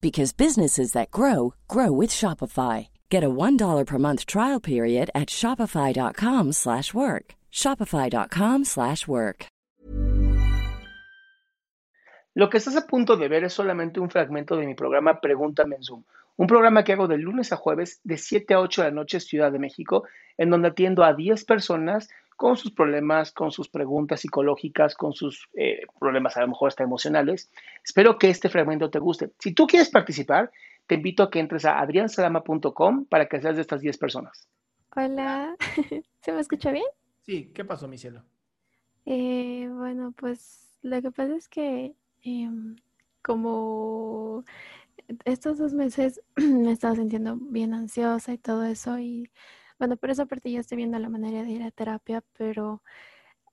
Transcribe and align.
because 0.00 0.32
businesses 0.32 0.92
that 0.92 1.10
grow 1.10 1.54
grow 1.68 1.92
with 1.92 2.10
Shopify. 2.10 2.88
Get 3.10 3.22
a 3.22 3.28
$1 3.28 3.86
per 3.86 3.98
month 3.98 4.24
trial 4.26 4.60
period 4.60 5.10
at 5.14 5.28
shopify.com/work. 5.28 7.34
shopify.com/work. 7.52 9.50
Lo 12.34 12.48
que 12.48 12.58
estás 12.58 12.76
a 12.76 12.86
punto 12.86 13.16
de 13.16 13.28
ver 13.28 13.44
es 13.44 13.52
solamente 13.52 13.98
un 13.98 14.08
fragmento 14.08 14.56
de 14.56 14.64
mi 14.64 14.74
programa 14.74 15.20
Pregúntame 15.20 15.76
en 15.76 15.82
Zoom, 15.82 16.04
un 16.36 16.46
programa 16.46 16.84
que 16.84 16.92
hago 16.92 17.08
de 17.08 17.18
lunes 17.18 17.52
a 17.52 17.56
jueves 17.56 18.00
de 18.04 18.16
7 18.16 18.54
a 18.54 18.60
8 18.60 18.82
de 18.82 18.88
la 18.88 18.94
noche 18.94 19.18
Ciudad 19.18 19.50
de 19.50 19.58
México, 19.58 20.04
en 20.38 20.48
donde 20.48 20.68
atiendo 20.68 21.02
a 21.02 21.12
10 21.12 21.44
personas 21.44 22.08
con 22.40 22.56
sus 22.56 22.72
problemas, 22.72 23.32
con 23.32 23.50
sus 23.50 23.68
preguntas 23.68 24.22
psicológicas, 24.22 24.94
con 24.94 25.12
sus 25.12 25.50
eh, 25.52 25.82
problemas 25.98 26.38
a 26.38 26.40
lo 26.40 26.48
mejor 26.48 26.68
hasta 26.68 26.82
emocionales. 26.82 27.50
Espero 27.84 28.16
que 28.16 28.30
este 28.30 28.48
fragmento 28.48 28.88
te 28.88 28.98
guste. 28.98 29.32
Si 29.38 29.52
tú 29.52 29.66
quieres 29.66 29.90
participar, 29.90 30.50
te 30.86 30.94
invito 30.94 31.22
a 31.22 31.30
que 31.30 31.38
entres 31.38 31.66
a 31.66 31.78
adriansalama.com 31.78 33.04
para 33.04 33.28
que 33.28 33.42
seas 33.42 33.56
de 33.56 33.60
estas 33.60 33.82
10 33.82 33.98
personas. 33.98 34.48
Hola, 34.96 35.54
¿se 36.22 36.32
me 36.32 36.40
escucha 36.40 36.72
bien? 36.72 36.86
Sí, 37.20 37.52
¿qué 37.54 37.62
pasó, 37.62 37.86
mi 37.88 37.98
cielo? 37.98 38.22
Eh, 39.04 39.68
bueno, 39.70 40.14
pues 40.16 40.74
lo 40.80 41.02
que 41.02 41.10
pasa 41.10 41.36
es 41.36 41.46
que 41.46 41.94
em, 42.22 42.74
como 43.20 44.44
estos 45.26 45.58
dos 45.58 45.74
meses 45.74 46.22
me 46.36 46.72
estaba 46.72 46.94
sintiendo 46.94 47.36
bien 47.36 47.74
ansiosa 47.74 48.32
y 48.32 48.38
todo 48.38 48.64
eso 48.64 48.98
y 48.98 49.28
bueno, 49.80 49.96
por 49.96 50.10
esa 50.10 50.26
parte 50.26 50.52
ya 50.52 50.60
estoy 50.60 50.76
viendo 50.76 50.98
la 50.98 51.08
manera 51.08 51.42
de 51.42 51.50
ir 51.50 51.62
a 51.62 51.70
terapia, 51.70 52.22
pero 52.36 52.82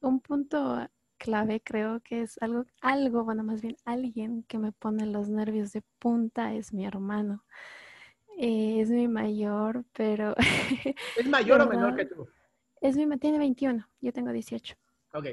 un 0.01 0.19
punto 0.19 0.85
clave 1.17 1.61
creo 1.61 2.01
que 2.01 2.21
es 2.21 2.37
algo, 2.41 2.65
algo, 2.81 3.23
bueno, 3.23 3.45
más 3.45 3.61
bien 3.61 3.77
alguien 3.85 4.43
que 4.43 4.57
me 4.57 4.73
pone 4.73 5.05
los 5.05 5.29
nervios 5.29 5.71
de 5.71 5.83
punta 5.99 6.53
es 6.53 6.73
mi 6.73 6.85
hermano. 6.85 7.45
Eh, 8.37 8.81
es 8.81 8.89
mi 8.89 9.07
mayor, 9.07 9.85
pero... 9.93 10.35
¿Es 11.15 11.27
mayor 11.29 11.61
o 11.61 11.69
menor 11.69 11.95
que 11.95 12.05
tú? 12.05 12.27
Es 12.81 12.97
mi, 12.97 13.07
tiene 13.17 13.39
21, 13.39 13.87
yo 14.01 14.11
tengo 14.11 14.33
18. 14.33 14.75
Ok. 15.13 15.27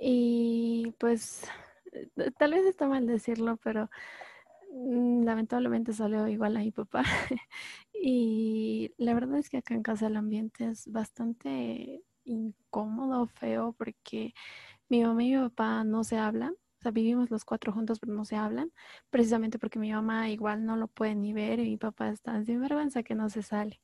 Y 0.00 0.94
pues, 0.98 1.42
eh, 1.92 2.30
tal 2.38 2.52
vez 2.52 2.64
está 2.64 2.88
mal 2.88 3.06
decirlo, 3.06 3.58
pero 3.62 3.90
lamentablemente 4.72 5.92
salió 5.92 6.26
igual 6.28 6.56
a 6.56 6.60
mi 6.60 6.70
papá. 6.72 7.02
Y 8.00 8.92
la 8.96 9.12
verdad 9.14 9.38
es 9.38 9.50
que 9.50 9.58
acá 9.58 9.74
en 9.74 9.82
casa 9.82 10.06
el 10.06 10.16
ambiente 10.16 10.68
es 10.68 10.90
bastante 10.90 12.02
incómodo, 12.24 13.26
feo, 13.26 13.72
porque 13.76 14.34
mi 14.88 15.02
mamá 15.04 15.24
y 15.24 15.34
mi 15.36 15.42
papá 15.42 15.84
no 15.84 16.04
se 16.04 16.18
hablan. 16.18 16.52
O 16.52 16.82
sea, 16.82 16.92
vivimos 16.92 17.30
los 17.30 17.44
cuatro 17.44 17.72
juntos, 17.72 18.00
pero 18.00 18.12
no 18.14 18.24
se 18.24 18.36
hablan, 18.36 18.72
precisamente 19.10 19.58
porque 19.58 19.78
mi 19.80 19.92
mamá 19.92 20.30
igual 20.30 20.64
no 20.66 20.76
lo 20.76 20.88
puede 20.88 21.14
ni 21.16 21.32
ver 21.32 21.60
y 21.60 21.64
mi 21.70 21.76
papá 21.78 22.10
está 22.10 22.44
sin 22.44 22.60
vergüenza 22.60 23.02
que 23.04 23.14
no 23.16 23.30
se 23.30 23.42
sale. 23.42 23.80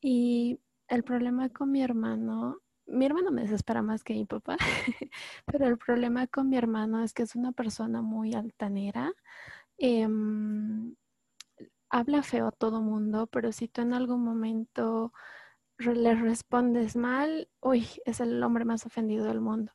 Y 0.00 0.60
el 0.88 1.04
problema 1.04 1.48
con 1.50 1.70
mi 1.72 1.82
hermano, 1.82 2.58
mi 2.86 3.06
hermano 3.06 3.30
me 3.30 3.42
desespera 3.42 3.82
más 3.82 4.04
que 4.04 4.14
mi 4.14 4.24
papá, 4.26 4.56
pero 5.46 5.66
el 5.66 5.78
problema 5.78 6.26
con 6.26 6.48
mi 6.48 6.56
hermano 6.56 7.02
es 7.02 7.12
que 7.14 7.22
es 7.24 7.34
una 7.36 7.52
persona 7.52 8.02
muy 8.02 8.34
altanera. 8.34 9.12
Em, 9.80 10.94
habla 11.90 12.22
feo 12.22 12.48
a 12.48 12.52
todo 12.52 12.80
mundo, 12.82 13.26
pero 13.28 13.52
si 13.52 13.68
tú 13.68 13.82
en 13.82 13.94
algún 13.94 14.22
momento 14.24 15.12
le 15.78 16.14
respondes 16.14 16.96
mal, 16.96 17.48
uy, 17.60 17.86
es 18.06 18.20
el 18.20 18.42
hombre 18.42 18.64
más 18.66 18.86
ofendido 18.86 19.24
del 19.26 19.40
mundo. 19.40 19.72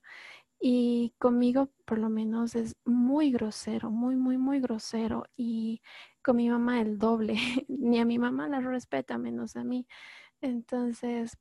Y 0.59 1.13
conmigo, 1.19 1.69
por 1.85 1.99
lo 1.99 2.09
menos, 2.09 2.55
es 2.55 2.75
muy 2.85 3.31
grosero, 3.31 3.91
muy, 3.91 4.15
muy, 4.15 4.37
muy 4.37 4.59
grosero. 4.61 5.25
Y 5.37 5.81
con 6.23 6.37
mi 6.37 6.49
mamá 6.49 6.81
el 6.81 6.97
doble. 6.99 7.35
Ni 7.69 7.99
a 7.99 8.05
mi 8.05 8.19
mamá 8.19 8.47
la 8.49 8.61
respeta, 8.61 9.17
menos 9.17 9.55
a 9.57 9.63
mí. 9.63 9.87
Entonces, 10.41 11.37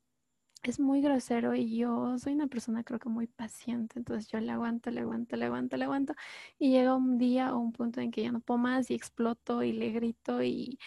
es 0.70 0.80
muy 0.80 1.00
grosero 1.02 1.54
y 1.54 1.76
yo 1.76 2.18
soy 2.18 2.32
una 2.34 2.46
persona 2.48 2.84
creo 2.84 2.98
que 2.98 3.08
muy 3.08 3.26
paciente, 3.26 3.98
entonces 3.98 4.28
yo 4.28 4.40
le 4.40 4.50
aguanto, 4.52 4.90
le 4.90 5.00
aguanto, 5.02 5.36
le 5.36 5.44
aguanto, 5.46 5.76
le 5.76 5.84
aguanto 5.84 6.14
y 6.58 6.70
llega 6.72 6.94
un 6.96 7.18
día 7.18 7.54
o 7.54 7.58
un 7.58 7.72
punto 7.72 8.00
en 8.00 8.10
que 8.10 8.22
ya 8.22 8.32
no 8.32 8.40
puedo 8.40 8.58
más 8.58 8.90
y 8.90 8.94
exploto 8.94 9.62
y 9.62 9.72
le 9.72 9.90
grito 9.92 10.42
y 10.42 10.78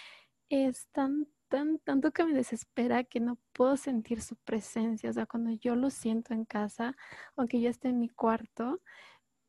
es 0.49 0.87
tan, 0.91 1.27
tan, 1.49 1.79
tanto 1.79 2.11
que 2.11 2.25
me 2.25 2.33
desespera 2.33 3.03
que 3.03 3.19
no 3.19 3.37
puedo 3.53 3.77
sentir 3.77 4.21
su 4.21 4.35
presencia, 4.37 5.09
o 5.09 5.13
sea, 5.13 5.25
cuando 5.27 5.51
yo 5.51 5.75
lo 5.75 5.89
siento 5.91 6.33
en 6.33 6.45
casa, 6.45 6.95
aunque 7.35 7.61
yo 7.61 7.69
esté 7.69 7.89
en 7.89 7.99
mi 7.99 8.09
cuarto, 8.09 8.81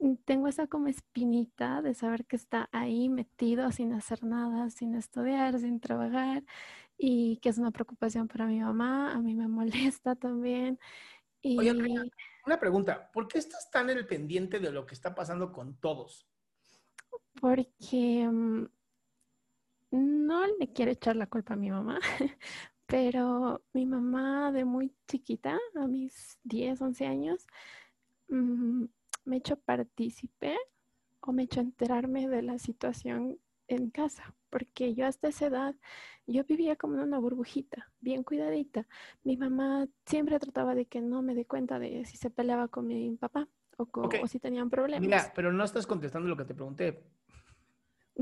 mm, 0.00 0.14
tengo 0.24 0.48
esa 0.48 0.66
como 0.68 0.88
espinita 0.88 1.82
de 1.82 1.94
saber 1.94 2.26
que 2.26 2.36
está 2.36 2.68
ahí 2.72 3.08
metido 3.08 3.70
sin 3.72 3.92
hacer 3.94 4.24
nada, 4.24 4.70
sin 4.70 4.94
estudiar, 4.94 5.58
sin 5.60 5.80
trabajar 5.80 6.44
y 6.98 7.36
que 7.38 7.48
es 7.48 7.58
una 7.58 7.70
preocupación 7.70 8.26
para 8.26 8.46
mi 8.46 8.58
mamá, 8.60 9.12
a 9.12 9.20
mí 9.20 9.34
me 9.34 9.48
molesta 9.98 10.16
también. 10.16 10.78
Y... 11.40 11.56
Oye, 11.58 11.72
una 12.44 12.58
pregunta, 12.58 13.10
¿por 13.12 13.28
qué 13.28 13.38
estás 13.38 13.70
tan 13.70 13.88
en 13.90 13.98
el 13.98 14.06
pendiente 14.06 14.58
de 14.58 14.72
lo 14.72 14.84
que 14.84 14.94
está 14.94 15.14
pasando 15.14 15.52
con 15.52 15.76
todos? 15.76 16.26
Porque 17.40 18.28
mm, 18.28 18.66
no 19.92 20.46
le 20.58 20.72
quiero 20.72 20.90
echar 20.90 21.14
la 21.14 21.28
culpa 21.28 21.54
a 21.54 21.56
mi 21.56 21.70
mamá, 21.70 22.00
pero 22.86 23.62
mi 23.72 23.86
mamá 23.86 24.50
de 24.50 24.64
muy 24.64 24.92
chiquita, 25.06 25.58
a 25.76 25.86
mis 25.86 26.38
10, 26.42 26.82
11 26.82 27.06
años, 27.06 27.46
mm, 28.28 28.84
me 29.24 29.36
echó 29.36 29.56
partícipe 29.56 30.56
o 31.20 31.32
me 31.32 31.44
echó 31.44 31.60
enterarme 31.60 32.28
de 32.28 32.42
la 32.42 32.58
situación 32.58 33.38
en 33.68 33.90
casa, 33.90 34.34
porque 34.50 34.94
yo 34.94 35.06
hasta 35.06 35.28
esa 35.28 35.46
edad, 35.46 35.74
yo 36.26 36.44
vivía 36.44 36.76
como 36.76 36.94
en 36.94 37.00
una 37.00 37.18
burbujita, 37.18 37.90
bien 38.00 38.22
cuidadita. 38.22 38.86
Mi 39.24 39.36
mamá 39.36 39.86
siempre 40.06 40.38
trataba 40.38 40.74
de 40.74 40.86
que 40.86 41.00
no 41.00 41.22
me 41.22 41.34
dé 41.34 41.46
cuenta 41.46 41.78
de 41.78 42.04
si 42.04 42.16
se 42.16 42.30
peleaba 42.30 42.68
con 42.68 42.86
mi 42.86 43.16
papá 43.16 43.48
o, 43.76 43.86
con, 43.86 44.28
si 44.28 44.38
tenían 44.38 44.70
problemas. 44.70 45.00
Mira, 45.00 45.32
pero 45.34 45.52
no 45.52 45.64
estás 45.64 45.86
contestando 45.86 46.28
lo 46.28 46.36
que 46.36 46.44
te 46.44 46.54
pregunté. 46.54 47.02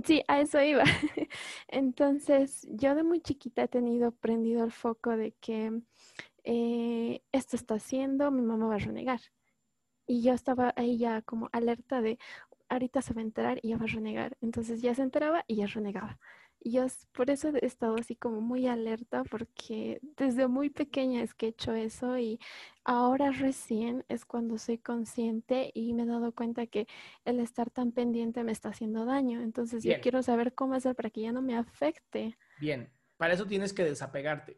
Sí, 0.05 0.23
a 0.28 0.40
eso 0.40 0.61
iba. 0.62 0.84
Entonces, 1.69 2.67
yo 2.70 2.94
de 2.94 3.02
muy 3.02 3.20
chiquita 3.20 3.62
he 3.62 3.69
tenido 3.69 4.12
prendido 4.12 4.64
el 4.64 4.73
foco 4.73 5.17
de 5.17 5.32
que 5.40 5.81
eh, 6.44 7.23
esto 7.32 7.56
está 7.56 7.75
haciendo, 7.76 8.31
mi 8.31 8.43
mamá 8.43 8.67
va 8.67 8.75
a 8.75 8.78
renegar. 8.78 9.20
Y 10.06 10.23
yo 10.23 10.34
estaba 10.34 10.73
ahí 10.76 10.99
ya 10.99 11.23
como 11.23 11.49
alerta 11.50 12.00
de, 12.02 12.19
ahorita 12.69 13.03
se 13.03 13.15
va 13.15 13.21
a 13.21 13.25
enterar 13.25 13.59
y 13.63 13.71
ya 13.71 13.79
va 13.79 13.85
a 13.85 13.89
renegar. 13.89 14.37
Entonces 14.41 14.83
ya 14.83 14.95
se 14.95 15.03
enteraba 15.03 15.45
y 15.47 15.57
ya 15.57 15.67
renegaba. 15.67 16.19
yo 16.61 16.87
por 17.13 17.31
eso 17.31 17.51
he 17.55 17.67
estado 17.67 17.97
así 17.97 18.17
como 18.17 18.41
muy 18.41 18.67
alerta 18.67 19.23
porque 19.25 20.01
desde 20.17 20.49
muy 20.49 20.71
pequeña 20.71 21.23
es 21.23 21.35
que 21.35 21.47
he 21.47 21.49
hecho 21.51 21.73
eso 21.75 22.19
y 22.19 22.41
ahora 22.85 23.31
recién 23.31 24.05
es 24.09 24.25
cuando 24.25 24.59
soy 24.59 24.79
consciente 24.79 25.71
y 25.75 25.93
me 25.95 26.03
he 26.03 26.07
dado 26.07 26.33
cuenta 26.33 26.67
que 26.67 26.87
el 27.25 27.41
estar 27.41 27.71
tan 27.71 27.93
pendiente 27.93 28.43
me 28.43 28.53
está 28.53 28.71
haciendo 28.71 29.05
daño. 29.05 29.43
Entonces 29.43 29.85
yo 29.85 30.01
quiero 30.01 30.23
saber 30.23 30.55
cómo 30.55 30.75
hacer 30.75 30.95
para 30.95 31.11
que 31.11 31.23
ya 31.23 31.33
no 31.33 31.43
me 31.43 31.57
afecte. 31.57 32.37
Bien, 32.59 32.91
para 33.17 33.35
eso 33.35 33.47
tienes 33.47 33.73
que 33.73 33.85
desapegarte. 33.85 34.57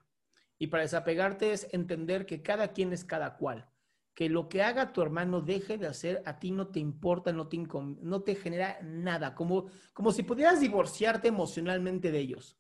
Y 0.59 0.69
para 0.69 0.83
desapegarte 0.83 1.53
es 1.53 1.69
entender 1.73 2.27
que 2.27 2.43
cada 2.43 2.73
quien 2.73 2.93
es 2.93 3.05
cada 3.05 3.37
cual 3.37 3.69
que 4.19 4.29
lo 4.29 4.49
que 4.49 4.65
haga 4.65 4.93
tu 4.93 5.01
hermano 5.01 5.43
deje 5.43 5.79
de 5.79 5.87
hacer 5.87 6.25
a 6.27 6.41
ti 6.41 6.51
no 6.51 6.67
te 6.67 6.81
importa, 6.81 7.33
no 7.33 7.47
te, 7.47 7.57
no 7.57 8.23
te 8.23 8.35
genera 8.35 8.77
nada, 8.83 9.37
como, 9.37 9.67
como 9.93 10.11
si 10.11 10.25
pudieras 10.25 10.59
divorciarte 10.59 11.29
emocionalmente 11.29 12.11
de 12.11 12.19
ellos. 12.19 12.59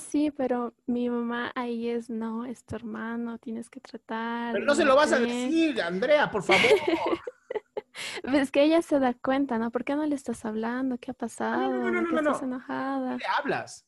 Sí, 0.00 0.30
pero 0.30 0.72
mi 0.86 1.10
mamá 1.10 1.52
ahí 1.54 1.90
es, 1.90 2.08
no, 2.08 2.46
es 2.46 2.64
tu 2.64 2.76
hermano, 2.76 3.36
tienes 3.36 3.68
que 3.68 3.80
tratar. 3.80 4.54
Pero 4.54 4.64
no 4.64 4.74
se 4.74 4.86
lo 4.86 4.96
vas 4.96 5.12
a 5.12 5.18
decir, 5.18 5.82
Andrea, 5.82 6.30
por 6.30 6.42
favor. 6.44 6.62
es 8.32 8.50
que 8.50 8.62
ella 8.62 8.80
se 8.80 8.98
da 8.98 9.12
cuenta, 9.12 9.58
¿no? 9.58 9.70
¿Por 9.70 9.84
qué 9.84 9.96
no 9.96 10.06
le 10.06 10.14
estás 10.14 10.46
hablando? 10.46 10.96
¿Qué 10.96 11.10
ha 11.10 11.14
pasado? 11.14 11.60
No, 11.60 11.90
no, 11.90 12.00
no, 12.00 12.10
no, 12.10 12.18
estás 12.20 12.42
enojada? 12.42 13.18
le 13.18 13.26
hablas? 13.26 13.86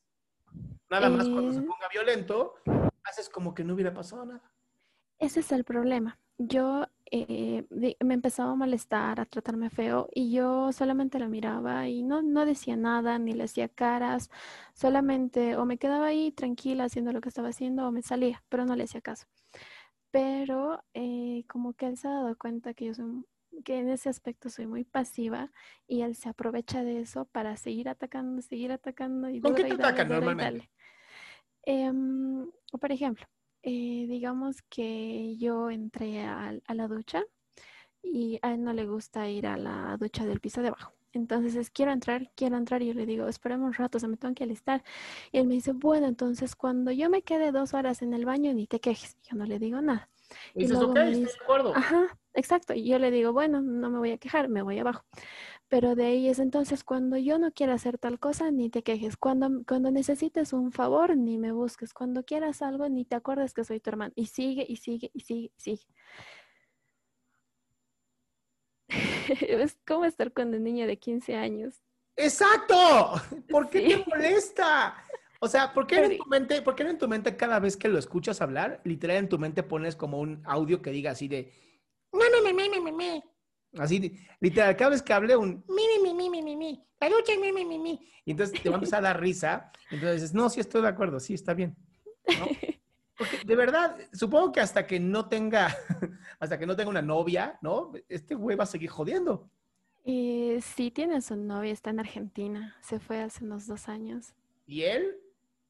Nada 0.91 1.09
más 1.09 1.27
cuando 1.27 1.51
se 1.53 1.61
ponga 1.61 1.87
violento, 1.91 2.53
haces 3.03 3.29
como 3.29 3.55
que 3.55 3.63
no 3.63 3.73
hubiera 3.73 3.95
pasado 3.95 4.23
nada. 4.23 4.53
Ese 5.19 5.39
es 5.39 5.51
el 5.51 5.63
problema. 5.63 6.19
Yo 6.37 6.85
eh, 7.09 7.65
me 7.69 8.13
empezaba 8.13 8.51
a 8.51 8.55
molestar, 8.55 9.19
a 9.19 9.25
tratarme 9.25 9.71
feo 9.71 10.07
y 10.13 10.31
yo 10.31 10.71
solamente 10.71 11.17
la 11.17 11.27
miraba 11.27 11.87
y 11.87 12.03
no, 12.03 12.21
no 12.21 12.45
decía 12.45 12.75
nada, 12.75 13.17
ni 13.17 13.33
le 13.33 13.45
hacía 13.45 13.69
caras, 13.69 14.29
solamente 14.73 15.55
o 15.55 15.65
me 15.65 15.79
quedaba 15.79 16.07
ahí 16.07 16.31
tranquila 16.31 16.83
haciendo 16.83 17.11
lo 17.11 17.21
que 17.21 17.29
estaba 17.29 17.49
haciendo 17.49 17.87
o 17.87 17.91
me 17.91 18.03
salía, 18.03 18.43
pero 18.49 18.65
no 18.65 18.75
le 18.75 18.83
hacía 18.83 19.01
caso. 19.01 19.25
Pero 20.11 20.83
eh, 20.93 21.45
como 21.47 21.73
que 21.73 21.87
él 21.87 21.97
se 21.97 22.07
ha 22.07 22.11
dado 22.11 22.37
cuenta 22.37 22.75
que 22.75 22.85
yo 22.85 22.93
soy, 22.93 23.25
que 23.63 23.79
en 23.79 23.89
ese 23.89 24.09
aspecto 24.09 24.49
soy 24.49 24.67
muy 24.67 24.83
pasiva 24.83 25.51
y 25.87 26.01
él 26.01 26.15
se 26.15 26.29
aprovecha 26.29 26.83
de 26.83 26.99
eso 26.99 27.25
para 27.25 27.57
seguir 27.57 27.89
atacando, 27.89 28.41
seguir 28.43 28.71
atacando. 28.71 29.29
Y 29.29 29.41
¿Con 29.41 29.55
qué 29.55 29.63
te 29.63 29.73
atacan 29.73 30.07
normalmente? 30.09 30.69
Em, 31.63 32.49
por 32.79 32.91
ejemplo, 32.91 33.25
eh, 33.63 34.05
digamos 34.07 34.61
que 34.63 35.35
yo 35.37 35.69
entré 35.69 36.23
a, 36.23 36.53
la 36.73 36.87
ducha 36.87 37.23
y 38.01 38.39
a 38.41 38.53
él 38.53 38.63
no 38.63 38.73
le 38.73 38.85
gusta 38.85 39.29
ir 39.29 39.47
a 39.47 39.57
la 39.57 39.97
ducha 39.99 40.25
del 40.25 40.39
piso 40.39 40.61
de 40.61 40.69
abajo. 40.69 40.93
Entonces 41.13 41.55
es, 41.55 41.69
quiero 41.69 41.91
entrar, 41.91 42.31
quiero 42.35 42.57
entrar. 42.57 42.81
Y 42.81 42.87
yo 42.87 42.93
le 42.93 43.05
digo, 43.05 43.27
esperemos 43.27 43.67
un 43.67 43.73
rato, 43.73 43.99
se 43.99 44.07
me 44.07 44.17
tengo 44.17 44.35
que 44.35 44.43
alistar. 44.43 44.83
Y 45.31 45.39
él 45.39 45.47
me 45.47 45.55
dice, 45.55 45.73
bueno, 45.73 46.07
entonces 46.07 46.55
cuando 46.55 46.91
yo 46.91 47.09
me 47.09 47.23
quede 47.23 47.51
dos 47.51 47.73
horas 47.73 48.01
en 48.01 48.13
el 48.13 48.25
baño, 48.25 48.53
ni 48.53 48.67
te 48.67 48.79
quejes. 48.79 49.17
Yo 49.23 49.35
no 49.35 49.45
le 49.45 49.59
digo 49.59 49.81
nada. 49.81 50.09
Y, 50.53 50.61
dices, 50.61 50.77
ok, 50.77 50.97
estoy 50.97 51.23
de 51.23 51.31
acuerdo. 51.41 51.73
Ajá, 51.75 52.17
exacto. 52.33 52.73
Y 52.73 52.87
yo 52.87 52.99
le 52.99 53.11
digo, 53.11 53.33
bueno, 53.33 53.61
no 53.61 53.89
me 53.89 53.97
voy 53.97 54.11
a 54.11 54.17
quejar, 54.17 54.49
me 54.49 54.61
voy 54.61 54.79
abajo. 54.79 55.05
Pero 55.69 55.95
de 55.95 56.05
ahí 56.05 56.29
es 56.29 56.39
entonces 56.39 56.83
cuando 56.83 57.17
yo 57.17 57.39
no 57.39 57.51
quiera 57.51 57.73
hacer 57.73 57.97
tal 57.97 58.19
cosa, 58.19 58.51
ni 58.51 58.69
te 58.69 58.83
quejes. 58.83 59.17
Cuando, 59.17 59.63
cuando 59.67 59.91
necesites 59.91 60.53
un 60.53 60.71
favor, 60.71 61.17
ni 61.17 61.37
me 61.37 61.51
busques. 61.51 61.93
Cuando 61.93 62.23
quieras 62.23 62.61
algo, 62.61 62.87
ni 62.87 63.03
te 63.03 63.17
acuerdes 63.17 63.53
que 63.53 63.65
soy 63.65 63.79
tu 63.81 63.89
hermano. 63.89 64.13
Y 64.15 64.27
sigue, 64.27 64.65
y 64.67 64.77
sigue, 64.77 65.11
y 65.13 65.19
sigue, 65.21 65.51
y 65.57 65.59
sigue. 65.59 65.85
es 69.41 69.77
como 69.85 70.05
estar 70.05 70.31
con 70.31 70.53
un 70.53 70.63
niño 70.63 70.87
de 70.87 70.97
15 70.97 71.35
años. 71.35 71.81
¡Exacto! 72.15 73.13
¿Por 73.49 73.69
qué 73.69 73.81
te 73.81 74.05
molesta? 74.09 75.03
O 75.39 75.47
sea, 75.47 75.73
¿por 75.73 75.85
qué, 75.85 75.97
en 75.97 76.17
tu 76.17 76.25
mente, 76.25 76.61
¿por 76.61 76.75
qué 76.75 76.83
en 76.83 76.97
tu 76.97 77.07
mente 77.07 77.35
cada 77.35 77.59
vez 77.59 77.77
que 77.77 77.89
lo 77.89 77.99
escuchas 77.99 78.41
hablar, 78.41 78.81
literal 78.85 79.17
en 79.17 79.29
tu 79.29 79.37
mente 79.37 79.61
pones 79.61 79.95
como 79.95 80.19
un 80.19 80.41
audio 80.45 80.81
que 80.81 80.91
diga 80.91 81.11
así 81.11 81.27
de... 81.27 81.53
Me, 82.11 82.53
me, 82.53 82.91
me, 82.91 83.23
Así, 83.79 84.17
literal, 84.39 84.75
cada 84.75 84.91
vez 84.91 85.01
que 85.01 85.13
hable 85.13 85.35
un 85.35 85.63
mi, 85.67 85.83
mi, 86.01 86.13
mi, 86.13 86.29
mi, 86.29 86.41
mi, 86.41 86.55
mi, 86.55 86.83
la 86.99 87.09
lucha, 87.09 87.33
mi, 87.39 87.51
mi, 87.51 87.65
mi, 87.65 87.79
mi. 87.79 87.99
Y 88.25 88.31
entonces 88.31 88.61
te 88.61 88.69
va 88.69 88.75
a 88.75 88.79
empezar 88.79 88.99
a 88.99 89.09
dar 89.09 89.19
risa. 89.21 89.71
Entonces 89.89 90.21
dices, 90.21 90.33
no, 90.33 90.49
sí 90.49 90.59
estoy 90.59 90.81
de 90.81 90.87
acuerdo, 90.89 91.19
sí, 91.19 91.33
está 91.33 91.53
bien. 91.53 91.75
Porque 93.17 93.39
de 93.45 93.55
verdad, 93.55 93.97
supongo 94.13 94.51
que 94.51 94.59
hasta 94.59 94.85
que 94.85 94.99
no 94.99 95.27
tenga, 95.27 95.75
hasta 96.39 96.59
que 96.59 96.65
no 96.65 96.75
tenga 96.75 96.89
una 96.89 97.01
novia, 97.01 97.57
¿no? 97.61 97.91
Este 98.09 98.35
güey 98.35 98.55
va 98.55 98.63
a 98.63 98.67
seguir 98.67 98.89
jodiendo. 98.89 99.49
Y 100.03 100.57
sí, 100.61 100.91
tiene 100.91 101.21
su 101.21 101.35
novia, 101.35 101.71
está 101.71 101.89
en 101.89 101.99
Argentina. 101.99 102.75
Se 102.81 102.99
fue 102.99 103.21
hace 103.21 103.43
unos 103.43 103.67
dos 103.67 103.89
años. 103.89 104.33
¿Y 104.65 104.83
él? 104.83 105.17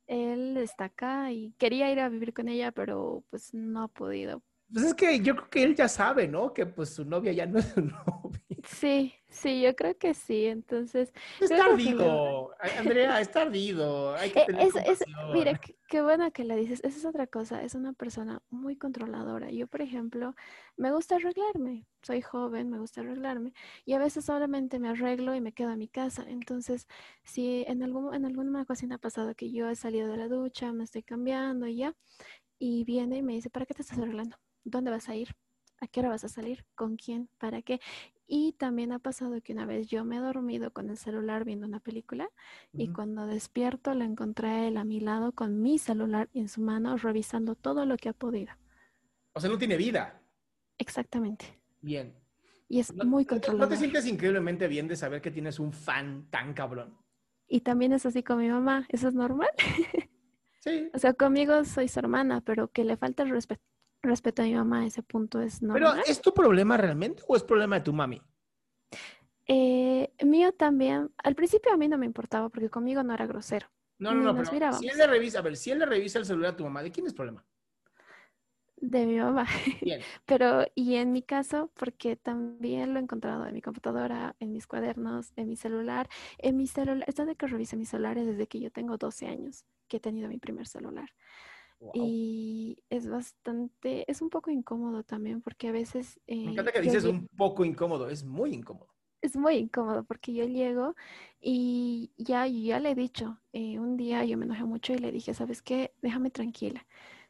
Él 0.07 0.57
está 0.57 0.85
acá 0.85 1.31
y 1.31 1.53
quería 1.57 1.91
ir 1.91 1.99
a 1.99 2.09
vivir 2.09 2.33
con 2.33 2.47
ella, 2.47 2.71
pero 2.71 3.23
pues 3.29 3.53
no 3.53 3.83
ha 3.83 3.87
podido 3.87 4.41
pues 4.71 4.85
es 4.85 4.93
que 4.93 5.19
yo 5.21 5.35
creo 5.35 5.49
que 5.49 5.63
él 5.63 5.75
ya 5.75 5.87
sabe, 5.87 6.27
¿no? 6.27 6.53
Que 6.53 6.65
pues 6.65 6.89
su 6.89 7.05
novia 7.05 7.31
ya 7.31 7.45
no 7.45 7.59
es 7.59 7.65
su 7.69 7.81
novia. 7.81 8.41
Sí, 8.65 9.13
sí, 9.29 9.61
yo 9.61 9.75
creo 9.75 9.97
que 9.97 10.13
sí. 10.13 10.45
Entonces. 10.45 11.13
Es 11.39 11.49
tardido, 11.49 12.51
Andrea, 12.77 13.21
es 13.21 13.31
tardido. 13.31 14.13
Hay 14.15 14.31
que 14.31 14.41
eh, 14.41 14.45
tener 14.45 14.67
es, 14.67 15.03
mira, 15.31 15.59
qué, 15.87 16.01
bueno 16.01 16.29
que 16.31 16.43
le 16.43 16.57
dices. 16.57 16.81
Esa 16.83 16.97
es 16.97 17.05
otra 17.05 17.27
cosa. 17.27 17.63
Es 17.63 17.75
una 17.75 17.93
persona 17.93 18.41
muy 18.49 18.75
controladora. 18.75 19.49
Yo, 19.51 19.67
por 19.67 19.81
ejemplo, 19.81 20.35
me 20.75 20.91
gusta 20.91 21.15
arreglarme. 21.15 21.85
Soy 22.01 22.21
joven, 22.21 22.69
me 22.69 22.79
gusta 22.79 23.01
arreglarme. 23.01 23.53
Y 23.85 23.93
a 23.93 23.99
veces 23.99 24.25
solamente 24.25 24.79
me 24.79 24.89
arreglo 24.89 25.33
y 25.33 25.39
me 25.39 25.53
quedo 25.53 25.71
en 25.71 25.79
mi 25.79 25.87
casa. 25.87 26.25
Entonces, 26.27 26.87
si 27.23 27.63
en, 27.67 27.83
algún, 27.83 28.13
en 28.13 28.25
alguna 28.25 28.63
ocasión 28.63 28.91
ha 28.91 28.97
pasado 28.97 29.33
que 29.33 29.49
yo 29.51 29.69
he 29.69 29.75
salido 29.77 30.09
de 30.09 30.17
la 30.17 30.27
ducha, 30.27 30.73
me 30.73 30.83
estoy 30.83 31.03
cambiando 31.03 31.67
y 31.67 31.77
ya, 31.77 31.95
y 32.59 32.83
viene 32.83 33.17
y 33.17 33.23
me 33.23 33.33
dice, 33.33 33.49
¿para 33.49 33.65
qué 33.65 33.73
te 33.73 33.81
estás 33.81 33.99
arreglando? 33.99 34.37
¿Dónde 34.67 34.91
vas 34.91 35.07
a 35.07 35.15
ir? 35.15 35.29
¿A 35.79 35.87
qué 35.87 36.01
hora 36.01 36.09
vas 36.09 36.25
a 36.25 36.27
salir? 36.27 36.65
¿Con 36.75 36.97
quién? 36.97 37.29
¿Para 37.37 37.61
qué? 37.61 37.79
Y 38.27 38.51
también 38.53 38.91
ha 38.91 38.99
pasado 38.99 39.39
que 39.41 39.53
una 39.53 39.65
vez 39.65 39.87
yo 39.87 40.03
me 40.03 40.17
he 40.17 40.19
dormido 40.19 40.71
con 40.71 40.89
el 40.89 40.97
celular 40.97 41.45
viendo 41.45 41.65
una 41.65 41.79
película 41.79 42.29
y 42.73 42.89
cuando 42.89 43.25
despierto 43.25 43.93
lo 43.93 44.03
encontré 44.03 44.49
a 44.49 44.67
él 44.67 44.75
a 44.75 44.83
mi 44.83 44.99
lado 44.99 45.31
con 45.31 45.61
mi 45.61 45.77
celular 45.77 46.29
en 46.33 46.49
su 46.49 46.59
mano 46.59 46.97
revisando 46.97 47.55
todo 47.55 47.85
lo 47.85 47.95
que 47.95 48.09
ha 48.09 48.13
podido. 48.13 48.51
O 49.31 49.39
sea, 49.39 49.49
no 49.49 49.57
tiene 49.57 49.77
vida. 49.77 50.21
Exactamente. 50.77 51.57
Bien. 51.79 52.13
Y 52.67 52.79
es 52.79 52.93
muy 52.93 53.23
controlado. 53.23 53.65
¿No 53.65 53.69
te 53.69 53.77
sientes 53.77 54.05
increíblemente 54.05 54.67
bien 54.67 54.89
de 54.89 54.97
saber 54.97 55.21
que 55.21 55.31
tienes 55.31 55.59
un 55.59 55.71
fan 55.71 56.27
tan 56.29 56.53
cabrón? 56.53 56.97
Y 57.47 57.61
también 57.61 57.93
es 57.93 58.05
así 58.05 58.23
con 58.23 58.39
mi 58.39 58.49
mamá. 58.49 58.85
¿Eso 58.89 59.07
es 59.07 59.13
normal? 59.13 59.49
Sí. 60.59 60.89
o 60.93 60.99
sea, 60.99 61.13
conmigo 61.13 61.63
soy 61.63 61.87
su 61.87 61.99
hermana, 61.99 62.41
pero 62.41 62.67
que 62.69 62.83
le 62.83 62.97
falta 62.97 63.23
el 63.23 63.29
respeto 63.29 63.61
respeto 64.01 64.41
a 64.41 64.45
mi 64.45 64.53
mamá, 64.53 64.85
ese 64.85 65.03
punto 65.03 65.41
es 65.41 65.61
normal. 65.61 65.93
Pero, 65.95 66.05
¿es 66.07 66.21
tu 66.21 66.33
problema 66.33 66.77
realmente 66.77 67.23
o 67.27 67.35
es 67.35 67.43
problema 67.43 67.77
de 67.77 67.81
tu 67.81 67.93
mami? 67.93 68.21
Eh, 69.47 70.11
mío 70.23 70.51
también. 70.53 71.11
Al 71.17 71.35
principio 71.35 71.73
a 71.73 71.77
mí 71.77 71.87
no 71.87 71.97
me 71.97 72.05
importaba 72.05 72.49
porque 72.49 72.69
conmigo 72.69 73.03
no 73.03 73.13
era 73.13 73.25
grosero. 73.25 73.67
No, 73.99 74.13
no, 74.13 74.31
no, 74.31 74.35
pero 74.35 74.73
si 74.73 74.87
él 74.87 74.97
le 74.97 75.07
revisa, 75.07 75.39
a 75.39 75.41
ver, 75.41 75.57
si 75.57 75.71
él 75.71 75.79
le 75.79 75.85
revisa 75.85 76.19
el 76.19 76.25
celular 76.25 76.53
a 76.53 76.55
tu 76.55 76.63
mamá, 76.63 76.83
¿de 76.83 76.91
quién 76.91 77.07
es 77.07 77.13
problema? 77.13 77.43
De 78.79 79.07
mi 79.07 79.17
mamá. 79.17 79.47
Bien. 79.81 80.01
Pero, 80.27 80.67
y 80.75 80.95
en 80.95 81.11
mi 81.11 81.23
caso, 81.23 81.71
porque 81.73 82.15
también 82.15 82.93
lo 82.93 82.99
he 82.99 83.01
encontrado 83.01 83.47
en 83.47 83.53
mi 83.55 83.61
computadora, 83.61 84.35
en 84.39 84.51
mis 84.51 84.67
cuadernos, 84.67 85.33
en 85.35 85.47
mi 85.47 85.55
celular. 85.55 86.07
En 86.37 86.57
mi 86.57 86.67
celular, 86.67 87.03
esto 87.07 87.25
de 87.25 87.35
que 87.35 87.47
revise 87.47 87.75
mis 87.75 87.89
celulares 87.89 88.27
desde 88.27 88.45
que 88.45 88.59
yo 88.59 88.69
tengo 88.69 88.97
12 88.97 89.25
años, 89.25 89.65
que 89.87 89.97
he 89.97 89.99
tenido 89.99 90.29
mi 90.29 90.37
primer 90.37 90.67
celular. 90.67 91.09
Y 91.93 92.79
es 92.89 93.07
bastante, 93.07 94.09
es 94.09 94.21
un 94.21 94.29
poco 94.29 94.49
incómodo 94.51 95.03
también 95.03 95.41
porque 95.41 95.67
a 95.67 95.71
veces... 95.71 96.19
Me 96.27 96.35
eh, 96.35 96.51
encanta 96.51 96.71
que 96.71 96.81
dices 96.81 97.05
un 97.05 97.27
poco 97.27 97.65
incómodo, 97.65 98.09
es 98.09 98.23
muy 98.23 98.53
incómodo. 98.53 98.93
Es 99.21 99.35
muy 99.35 99.55
incómodo 99.55 100.03
porque 100.03 100.33
yo 100.33 100.45
llego 100.45 100.95
y 101.39 102.11
ya, 102.17 102.47
ya 102.47 102.79
le 102.79 102.91
he 102.91 102.95
dicho, 102.95 103.39
eh, 103.51 103.79
un 103.79 103.97
día 103.97 104.23
yo 104.25 104.37
me 104.37 104.45
enojé 104.45 104.63
mucho 104.63 104.93
y 104.93 104.97
le 104.97 105.11
dije, 105.11 105.33
¿sabes 105.33 105.61
qué? 105.61 105.93
Déjame 106.01 106.29
tranquila 106.29 106.85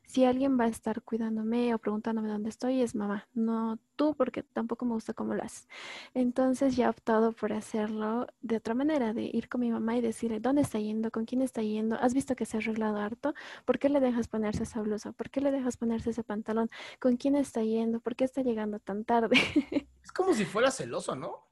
si 0.08 0.24
alguien 0.24 0.58
va 0.58 0.64
a 0.64 0.68
estar 0.70 1.02
cuidándome 1.02 1.76
o 1.76 1.80
preguntándome 1.80 2.30
dónde 2.30 2.50
estoy, 2.50 2.82
es 2.82 2.96
mamá, 2.96 3.28
no 3.34 3.78
tú, 3.98 4.16
porque 4.16 4.42
tampoco 4.42 4.86
me 4.86 4.94
gusta 4.94 5.14
cómo 5.14 5.36
lo 5.36 5.44
haces. 5.44 5.68
Entonces 6.14 6.78
ya 6.78 6.86
he 6.86 6.90
optado 6.90 7.34
por 7.34 7.52
hacerlo 7.52 8.28
de 8.42 8.56
otra 8.56 8.74
manera, 8.74 9.14
de 9.14 9.24
ir 9.24 9.50
con 9.50 9.62
mi 9.62 9.70
mamá 9.70 9.98
y 9.98 10.02
decirle, 10.02 10.40
¿dónde 10.40 10.62
está 10.62 10.80
yendo? 10.80 11.12
¿Con 11.12 11.26
quién 11.26 11.42
está 11.42 11.62
yendo? 11.62 11.98
¿Has 11.98 12.14
visto 12.14 12.36
que 12.38 12.46
se 12.46 12.56
ha 12.56 12.60
arreglado 12.62 12.98
harto? 12.98 13.34
¿Por 13.66 13.80
qué 13.80 13.90
le 13.90 14.00
dejas 14.00 14.30
ponerse 14.30 14.64
esa 14.64 14.82
blusa? 14.82 15.12
¿Por 15.12 15.30
qué 15.30 15.42
le 15.42 15.52
dejas 15.52 15.76
ponerse 15.76 16.12
ese 16.12 16.24
pantalón? 16.24 16.70
¿Con 17.00 17.18
quién 17.18 17.36
está 17.36 17.62
yendo? 17.64 18.00
¿Por 18.00 18.16
qué 18.16 18.24
está 18.24 18.42
llegando 18.42 18.80
tan 18.80 19.04
tarde? 19.04 19.36
es 20.04 20.12
como 20.14 20.34
si 20.34 20.46
fuera 20.46 20.72
celoso, 20.72 21.16
¿no? 21.18 21.48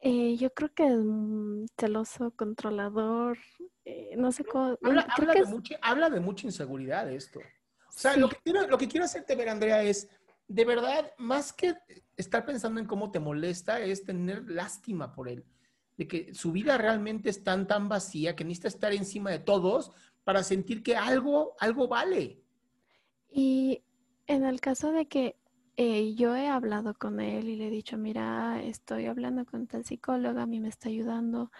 Eh, 0.00 0.36
yo 0.36 0.52
creo 0.52 0.74
que 0.74 0.84
es 0.88 1.70
celoso, 1.78 2.32
controlador, 2.34 3.38
eh, 3.84 4.14
no 4.16 4.32
sé 4.32 4.44
cómo. 4.44 4.78
Habla, 4.82 5.06
de 5.34 5.44
mucha, 5.44 5.78
habla, 5.82 6.10
de 6.10 6.20
mucha, 6.20 6.46
inseguridad 6.46 7.10
esto. 7.10 7.40
O 7.40 7.98
sea, 7.98 8.16
lo, 8.16 8.28
que 8.28 8.36
quiero, 8.42 8.66
lo 8.66 8.78
que 8.78 8.88
quiero 8.88 9.04
hacerte 9.04 9.34
ver, 9.34 9.48
Andrea, 9.48 9.82
es, 9.82 10.08
de 10.48 10.64
verdad, 10.64 11.12
más 11.18 11.52
que 11.52 11.74
estar 12.16 12.44
pensando 12.44 12.80
en 12.80 12.86
cómo 12.86 13.10
te 13.10 13.20
molesta, 13.20 13.80
es 13.80 14.04
tener 14.04 14.48
lástima 14.48 15.12
por 15.12 15.28
él. 15.28 15.44
de 15.96 16.08
que 16.08 16.34
su 16.34 16.52
vida 16.52 16.78
realmente 16.78 17.28
es 17.28 17.44
tan, 17.44 17.66
tan 17.66 17.88
vacía 17.88 18.34
que 18.34 18.44
necesita 18.44 18.68
estar 18.68 18.92
encima 18.92 19.30
de 19.30 19.40
todos 19.40 19.92
para 20.24 20.42
sentir 20.42 20.82
que 20.82 20.96
algo, 20.96 21.54
algo 21.58 21.86
vale. 21.86 22.40
Y 23.30 23.82
en 24.26 24.44
el 24.44 24.60
caso 24.60 24.92
de 24.92 25.06
que 25.06 25.36
eh, 25.76 26.14
yo 26.14 26.36
he 26.36 26.48
hablado 26.48 26.94
con 26.94 27.20
él 27.20 27.48
y 27.48 27.56
le 27.56 27.68
he 27.68 27.70
dicho, 27.70 27.96
mira, 27.96 28.62
estoy 28.62 29.06
hablando 29.06 29.44
con 29.44 29.66
tal 29.66 29.84
psicóloga, 29.84 30.42
a 30.42 30.46
mí 30.46 30.60
me 30.60 30.68
está 30.68 30.88
ayudando, 30.88 31.50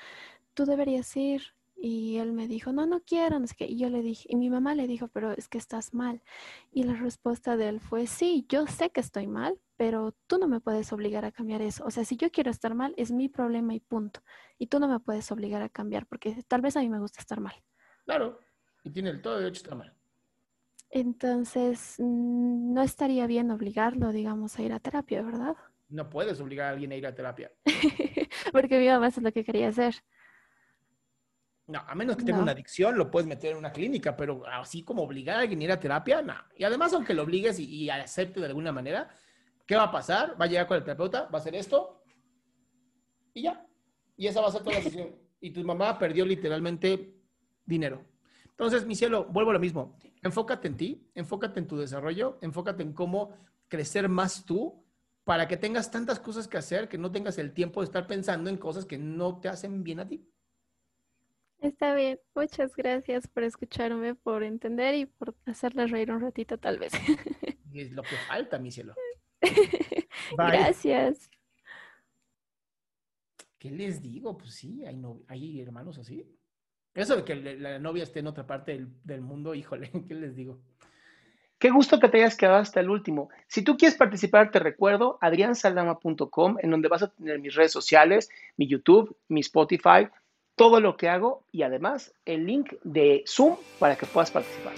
tú 0.55 0.65
deberías 0.65 1.17
ir. 1.17 1.43
Y 1.85 2.19
él 2.19 2.33
me 2.33 2.47
dijo, 2.47 2.73
no, 2.73 2.87
no 2.87 3.01
quiero, 3.01 3.41
no 3.41 3.47
sé 3.49 3.57
qué. 3.57 3.67
Y 3.67 3.77
yo 3.77 3.91
le 3.91 4.03
dije, 4.03 4.29
y 4.31 4.37
mi 4.37 4.49
mamá 4.49 4.73
le 4.77 4.87
dijo, 4.87 5.09
pero 5.09 5.33
es 5.33 5.49
que 5.49 5.59
estás 5.59 5.93
mal. 5.93 6.23
Y 6.71 6.85
la 6.85 6.95
respuesta 6.95 7.57
de 7.57 7.71
él 7.71 7.81
fue, 7.81 8.07
sí, 8.07 8.47
yo 8.49 8.69
sé 8.69 8.91
que 8.91 9.01
estoy 9.01 9.27
mal, 9.27 9.59
pero 9.77 10.15
tú 10.29 10.39
no 10.39 10.47
me 10.47 10.61
puedes 10.61 10.93
obligar 10.93 11.25
a 11.25 11.33
cambiar 11.33 11.61
eso. 11.61 11.85
O 11.85 11.91
sea, 11.91 12.05
si 12.05 12.17
yo 12.17 12.31
quiero 12.31 12.53
estar 12.53 12.77
mal, 12.77 12.95
es 12.97 13.11
mi 13.11 13.29
problema 13.29 13.75
y 13.75 13.81
punto. 13.81 14.23
Y 14.59 14.69
tú 14.69 14.79
no 14.79 14.87
me 14.87 15.01
puedes 15.01 15.33
obligar 15.33 15.61
a 15.61 15.69
cambiar, 15.69 16.07
porque 16.07 16.37
tal 16.47 16.61
vez 16.61 16.77
a 16.77 16.81
mí 16.83 16.89
me 16.89 17.01
gusta 17.01 17.19
estar 17.19 17.41
mal. 17.41 17.55
Claro, 18.05 18.39
y 18.85 18.91
tiene 18.91 19.11
el 19.11 19.21
todo 19.21 19.39
derecho 19.39 19.59
a 19.59 19.63
estar 19.65 19.77
mal. 19.77 19.93
Entonces, 20.89 21.97
mm, 21.99 22.75
no 22.75 22.83
estaría 22.83 23.27
bien 23.27 23.51
obligarlo, 23.51 24.13
digamos, 24.13 24.57
a 24.57 24.63
ir 24.63 24.73
a 24.73 24.79
terapia, 24.79 25.21
¿verdad? 25.23 25.57
No 25.89 26.09
puedes 26.09 26.41
obligar 26.41 26.69
a 26.69 26.71
alguien 26.71 26.93
a 26.93 26.95
ir 26.95 27.09
a 27.09 27.15
terapia. 27.17 27.51
porque 28.53 28.79
mi 28.79 28.87
mamá 28.87 29.09
es 29.09 29.21
lo 29.21 29.33
que 29.33 29.43
quería 29.43 29.67
hacer. 29.67 29.97
No, 31.67 31.81
a 31.87 31.95
menos 31.95 32.17
que 32.17 32.25
tenga 32.25 32.43
una 32.43 32.53
adicción, 32.53 32.99
lo 32.99 33.11
puedes 33.11 33.27
meter 33.27 33.53
en 33.53 33.59
una 33.59 33.73
clínica, 33.73 34.17
pero 34.17 34.45
así 34.47 34.83
como 34.83 35.03
obligar 35.03 35.37
a 35.37 35.41
alguien 35.41 35.61
a 35.61 35.65
ir 35.65 35.73
a 35.73 35.81
terapia, 35.81 36.21
no. 36.21 36.35
Y 36.57 36.65
además, 36.65 36.93
aunque 36.93 37.15
lo 37.15 37.23
obligues 37.23 37.59
y, 37.59 37.65
y 37.65 37.89
acepte 37.89 38.41
de 38.41 38.47
alguna 38.47 38.73
manera, 38.73 39.09
¿Qué 39.67 39.77
va 39.77 39.85
a 39.85 39.91
pasar? 39.91 40.39
Va 40.41 40.45
a 40.45 40.49
llegar 40.49 40.67
con 40.67 40.77
el 40.77 40.85
terapeuta, 40.85 41.29
va 41.33 41.39
a 41.39 41.41
hacer 41.41 41.55
esto 41.55 42.03
y 43.33 43.43
ya. 43.43 43.67
Y 44.17 44.27
esa 44.27 44.41
va 44.41 44.49
a 44.49 44.53
ser 44.53 44.63
toda 44.63 44.77
la 44.77 44.83
sesión. 44.83 45.15
Y 45.41 45.51
tu 45.51 45.65
mamá 45.65 45.99
perdió 45.99 46.25
literalmente 46.27 47.15
dinero. 47.65 48.05
Entonces, 48.51 48.85
mi 48.85 48.95
cielo, 48.95 49.25
vuelvo 49.31 49.51
a 49.51 49.55
lo 49.55 49.61
mismo. 49.61 49.97
Enfócate 50.23 50.69
en 50.69 50.77
ti, 50.77 51.11
enfócate 51.15 51.59
en 51.59 51.67
tu 51.67 51.77
desarrollo, 51.79 52.39
enfócate 52.43 52.83
en 52.83 52.93
cómo 52.93 53.35
crecer 53.69 54.09
más 54.09 54.45
tú 54.45 54.85
para 55.25 55.49
que 55.49 55.57
tengas 55.57 55.91
tantas 55.91 56.21
cosas 56.21 56.47
que 56.47 56.59
hacer 56.59 56.89
que 56.89 56.99
no 56.99 57.11
tengas 57.11 57.39
el 57.39 57.55
tiempo 57.55 57.81
de 57.81 57.87
estar 57.87 58.07
pensando 58.07 58.51
en 58.51 58.59
cosas 58.59 58.85
que 58.85 58.99
no 58.99 59.41
te 59.41 59.49
hacen 59.49 59.83
bien 59.83 60.01
a 60.01 60.07
ti. 60.07 60.29
Está 61.63 61.95
bien, 61.95 62.19
muchas 62.35 62.75
gracias 62.75 63.29
por 63.29 63.45
escucharme, 63.45 64.17
por 64.17 64.43
entender 64.43 64.97
y 64.97 65.07
por 65.07 65.35
hacerle 65.47 65.87
reír 65.87 66.11
un 66.11 66.21
ratito 66.21 66.59
tal 66.59 66.79
vez. 66.79 66.93
Es 67.73 67.93
lo 67.93 68.03
que 68.03 68.17
falta, 68.29 68.59
mi 68.59 68.71
cielo. 68.71 68.95
Gracias. 70.37 71.31
¿Qué 73.59 73.71
les 73.71 74.03
digo? 74.03 74.37
Pues 74.37 74.55
sí, 74.55 74.85
hay, 74.85 75.01
hay 75.27 75.61
hermanos 75.63 75.97
así. 75.97 76.29
Eso 76.95 77.17
de 77.17 77.25
que 77.25 77.35
la 77.35 77.79
novia 77.79 78.03
esté 78.03 78.19
en 78.21 78.27
otra 78.27 78.47
parte 78.47 78.87
del, 79.05 79.23
mundo, 79.23 79.55
híjole, 79.55 79.91
¿qué 80.09 80.15
les 80.15 80.37
digo? 80.37 80.61
Qué 81.59 81.71
gusto 81.71 81.99
que 81.99 82.11
te 82.11 82.19
hayas 82.19 82.37
quedado 82.37 82.59
hasta 82.59 82.81
el 82.81 82.91
último. 82.91 83.31
Si 83.47 83.63
tú 83.63 83.79
quieres 83.79 83.97
participar, 83.97 84.51
te 84.51 84.59
recuerdo 84.59 85.17
adriansaldama.com, 85.23 86.59
en 86.61 86.71
donde 86.71 86.89
vas 86.89 87.05
a 87.05 87.11
tener 87.11 87.39
mis 87.39 87.55
redes 87.55 87.73
sociales, 87.73 88.29
mi 88.59 88.67
YouTube, 88.67 89.17
mi 89.29 89.41
Spotify, 89.41 90.09
todo 90.57 90.81
lo 90.81 90.97
que 90.97 91.09
hago 91.09 91.45
y 91.51 91.63
además 91.63 92.13
el 92.25 92.47
link 92.47 92.75
de 92.83 93.25
Zoom 93.27 93.57
para 93.79 93.97
que 93.97 94.07
puedas 94.07 94.31
participar. 94.31 94.75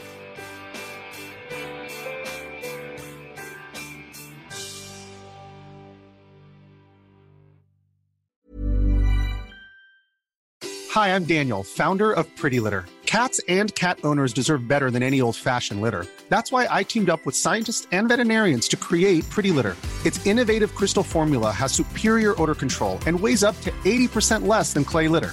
Hi, 10.95 11.09
I'm 11.09 11.25
Daniel, 11.25 11.65
founder 11.65 12.13
of 12.13 12.25
Pretty 12.37 12.61
Litter. 12.61 12.85
Cats 13.05 13.41
and 13.49 13.75
cat 13.75 13.99
owners 14.05 14.33
deserve 14.33 14.69
better 14.69 14.93
than 14.93 15.03
any 15.03 15.21
old-fashioned 15.21 15.81
litter. 15.81 16.07
That's 16.29 16.53
why 16.53 16.69
I 16.71 16.85
teamed 16.85 17.11
up 17.11 17.27
with 17.27 17.35
scientists 17.35 17.89
and 17.91 18.09
veterinarians 18.09 18.69
to 18.69 18.77
create 18.77 19.29
Pretty 19.29 19.51
Litter. 19.51 19.77
Its 20.05 20.25
innovative 20.25 20.75
crystal 20.75 21.03
formula 21.03 21.51
has 21.51 21.73
superior 21.73 22.41
odor 22.41 22.55
control 22.55 22.99
and 23.07 23.19
weighs 23.19 23.43
up 23.43 23.61
to 23.63 23.73
80% 23.85 24.47
less 24.47 24.73
than 24.73 24.85
clay 24.85 25.09
litter. 25.09 25.33